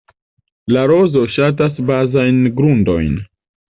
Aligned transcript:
La 0.77 0.85
rozo 0.93 1.23
ŝatas 1.35 1.79
bazajn 1.93 2.45
grundojn. 2.61 3.19